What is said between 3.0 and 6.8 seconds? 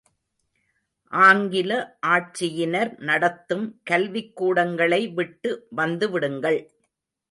நடத்தும் கல்விக்கூடங்களை விட்டு வந்துவிடுங்கள்.